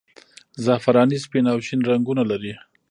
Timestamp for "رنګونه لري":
1.89-2.53